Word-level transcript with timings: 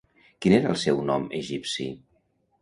Quin 0.45 0.55
era 0.57 0.71
el 0.73 0.79
seu 0.83 1.03
nom 1.11 1.27
egipci? 1.41 1.87